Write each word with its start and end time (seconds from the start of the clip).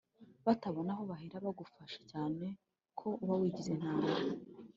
batabona 0.45 0.91
aho 0.93 1.03
bahera 1.11 1.43
bagufasha, 1.45 1.99
cyane 2.11 2.45
ko 2.99 3.07
uba 3.23 3.33
wigize 3.39 3.69
intama 3.75 4.11